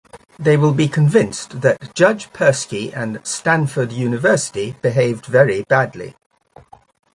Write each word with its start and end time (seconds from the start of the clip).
They 0.39 0.57
will 0.57 0.71
be 0.73 0.87
convinced 0.87 1.61
that 1.61 1.93
Judge 1.93 2.33
Persky 2.33 2.91
and 2.91 3.19
Stanford 3.23 3.91
University 3.91 4.75
behaved 4.81 5.27
very 5.27 5.61
badly. 5.65 6.15